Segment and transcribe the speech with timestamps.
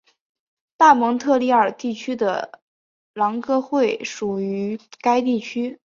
[0.77, 2.59] 大蒙特利尔地区的
[3.13, 5.79] 朗格惠属于该地区。